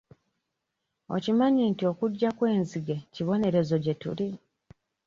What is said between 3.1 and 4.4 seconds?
kibonerezo gye tuli?